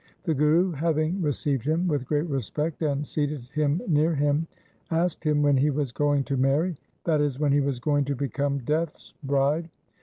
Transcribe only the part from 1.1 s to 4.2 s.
received him with great respect and seated him near